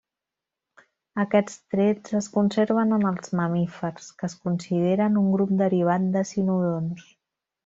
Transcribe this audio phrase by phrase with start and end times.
[1.23, 7.07] Aquests trets es conserven en els mamífers, que es consideren un grup derivat de cinodonts.